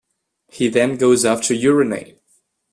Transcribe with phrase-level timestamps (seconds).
[0.47, 2.17] He then goes off to urinate.